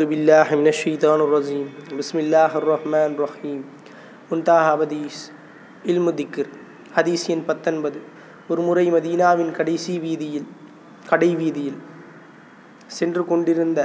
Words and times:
أعوذ 0.00 0.12
بالله 0.12 0.48
من 0.54 0.68
الشيطان 0.68 1.20
الرجيم 1.20 1.66
بسم 1.92 2.16
الله 2.18 2.50
الرحمن 2.56 3.10
الرحيم 3.12 3.60
முன்தாக 4.30 4.66
ஹதீஸ் 4.72 5.20
இல்மு 5.84 6.12
திக்ர் 6.20 6.48
ஹதீஸ் 6.96 7.24
எண் 7.32 7.44
பத்தொன்பது 7.46 7.98
ஒரு 8.48 8.60
முறை 8.62 8.84
மதீனாவின் 8.90 9.52
கடைசி 9.58 9.94
வீதியில் 9.98 10.48
கடை 11.06 11.30
வீதியில் 11.36 11.78
சென்று 12.90 13.22
கொண்டிருந்த 13.24 13.80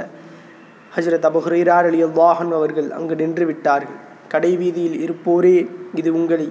ஹஜரத் 0.92 1.28
அபு 1.30 1.42
ஹுரைரார் 1.46 1.88
அலி 1.90 2.00
அல்லாஹன் 2.08 2.52
அவர்கள் 2.52 2.88
அங்கு 2.98 3.16
நின்று 3.16 3.46
விட்டார்கள் 3.50 3.98
கடை 4.28 4.52
வீதியில் 4.56 4.98
இருப்போரே 5.04 5.56
இது 5.94 6.12
உங்களை 6.18 6.48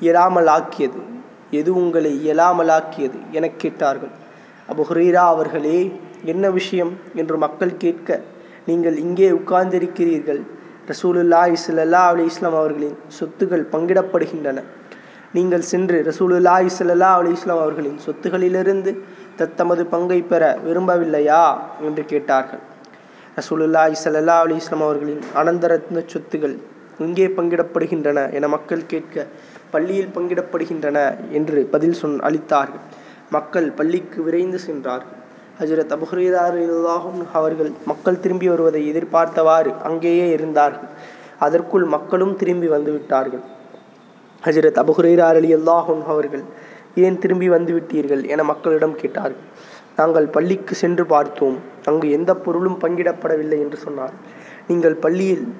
இயலாமல் 0.00 0.50
ஆக்கியது 0.58 1.02
எது 1.52 1.72
உங்களை 1.82 2.14
இயலாமல் 2.22 2.72
ஆக்கியது 2.78 3.20
எனக் 3.32 3.60
கேட்டார்கள் 3.64 4.14
அபு 4.68 4.84
ஹுரைரா 4.90 5.26
அவர்களே 5.34 5.80
என்ன 6.24 6.50
விஷயம் 6.52 6.94
என்று 7.14 7.38
மக்கள் 7.44 7.80
கேட்க 7.84 8.10
நீங்கள் 8.66 8.96
இங்கே 8.96 9.30
உட்கார்ந்திருக்கிறீர்கள். 9.30 10.40
ரசூலுல்லாஹி 10.90 11.56
ஸல்லல்லாஹு 11.66 12.10
அலி 12.14 12.24
இஸ்லாம் 12.24 12.54
அவர்களின் 12.54 12.96
சொத்துகள் 13.18 13.64
பங்கிடப்படுகின்றன. 13.72 14.58
நீங்கள் 15.32 15.60
சென்று 15.60 15.96
ரசூலுல்லாஹி 16.10 16.68
ஸல்லல்லாஹு 16.78 17.18
அலி 17.22 17.30
இஸ்லாம் 17.30 17.58
அவர்களின் 17.58 17.98
சொத்துகளிலிருந்து 18.06 18.92
தத்தமது 19.36 19.86
பங்கை 19.86 20.22
பெற 20.22 20.42
விரும்பவில்லையா? 20.66 21.42
என்று 21.80 22.04
கேட்டார்கள். 22.04 22.62
ரசூலுல்லாஹி 23.36 23.96
ஸல்லல்லாஹு 24.04 24.44
அலி 24.46 24.56
இஸ்லாம் 24.56 24.80
அவர்களின் 24.80 25.22
அனந்தரத்ன 25.34 26.04
சொத்துகள் 26.12 26.56
எங்கே 26.98 27.26
பங்கிடப்படுகின்றன 27.26 28.18
என 28.32 28.48
மக்கள் 28.48 28.86
கேட்க 28.86 29.26
பள்ளியில் 29.70 30.14
பங்கிடப்படுகின்றன 30.14 30.98
என்று 31.30 31.66
பதில் 31.74 31.92
சொன் 31.92 32.16
அளித்தார்கள். 32.20 32.84
மக்கள் 33.30 33.68
பள்ளிக்கு 33.70 34.22
விரைந்து 34.22 34.58
சென்றார்கள். 34.58 35.20
ஹஜரத் 35.60 35.92
அபுஹரீதாரும் 35.96 37.20
அவர்கள் 37.32 37.72
மக்கள் 37.86 38.20
திரும்பி 38.20 38.48
வருவதை 38.48 38.92
எதிர்பார்த்தவாறு 38.92 39.70
அங்கேயே 39.82 40.30
இருந்தார்கள். 40.30 40.88
அதற்குள் 41.38 41.84
மக்களும் 41.84 42.36
திரும்பி 42.36 42.68
வந்துவிட்டார்கள் 42.68 43.44
ஹஜரத் 44.44 44.80
அபுஹரீரார் 44.82 45.38
அலி 45.40 45.54
அல்லாஹும் 45.54 46.02
அவர்கள் 46.06 46.42
ஏன் 46.94 47.18
திரும்பி 47.18 47.48
வந்துவிட்டீர்கள் 47.50 48.28
என 48.28 48.42
மக்களிடம் 48.42 48.96
கேட்டார்கள். 48.96 49.44
நாங்கள் 49.96 50.26
பள்ளிக்கு 50.26 50.74
சென்று 50.74 51.06
பார்த்தோம். 51.06 51.56
அங்கு 51.84 52.10
எந்த 52.10 52.34
பொருளும் 52.34 52.78
பங்கிடப்படவில்லை 52.80 53.58
என்று 53.58 53.76
சொன்னார். 53.76 54.12
நீங்கள் 54.66 54.94
பள்ளியில் 54.94 55.54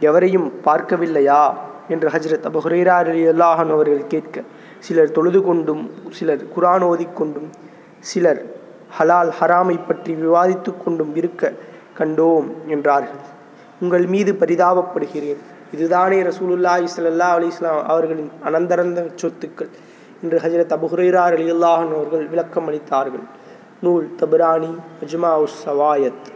எவரையும் 0.00 0.52
பார்க்கவில்லையா? 0.64 1.54
என்று 1.88 2.08
ஹஜரத் 2.08 2.48
அபு 2.48 2.90
அலி 2.94 3.26
அல்லாஹன் 3.26 3.70
அவர்கள் 3.70 4.06
கேட்க 4.06 4.42
சிலர் 4.78 5.12
தொழுது 5.12 5.42
கொண்டும் 5.42 5.90
சிலர் 6.10 6.42
குரான் 6.56 6.84
ஓதிக்கொண்டும் 6.90 7.48
சிலர் 7.98 8.60
ஹலால் 8.98 9.30
ஹராமை 9.40 9.76
பற்றி 9.86 10.14
விவாதித்து 10.14 10.70
கொண்டும் 10.84 11.16
இருக்க 11.16 11.52
கண்டோம் 11.98 12.48
என்றார்கள். 12.66 13.22
உங்கள் 13.80 14.06
மீது 14.06 14.32
பரிதாபப்படுகிறேன். 14.32 15.40
இதுதானே 15.72 16.18
ரசூலுல்லாஹி 16.22 16.86
ஸல்லல்லாஹு 16.96 17.36
அலைஹி 17.38 17.52
வஸல்லம் 17.52 17.82
அவர்களின் 17.92 18.30
அனந்தரந்த 18.44 19.04
சொத்துக்கள் 19.22 19.70
என்று 20.22 20.38
ஹஜரத் 20.38 20.74
அபு 20.76 20.88
அலி 21.36 21.46
அல்லாஹன் 21.52 21.92
அவர்கள் 21.98 22.26
விளக்கம் 22.26 22.68
அளித்தார்கள் 22.68 23.24
நூல் 23.80 24.06
தபரானி 24.20 24.72
அஜ்மா 25.04 25.32
உஸ் 25.44 25.58
சவாயத். 25.66 26.26